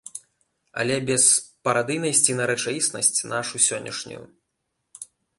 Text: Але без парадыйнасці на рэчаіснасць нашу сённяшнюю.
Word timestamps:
Але 0.83 0.93
без 1.09 1.25
парадыйнасці 1.67 2.35
на 2.39 2.47
рэчаіснасць 2.51 3.25
нашу 3.33 3.55
сённяшнюю. 3.67 4.23